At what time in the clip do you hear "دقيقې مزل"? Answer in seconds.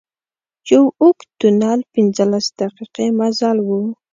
2.59-3.57